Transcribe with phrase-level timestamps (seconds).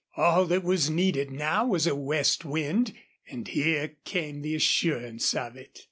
[0.17, 2.95] All that was needed now was a west wind.
[3.29, 5.79] And here came the assurance of it.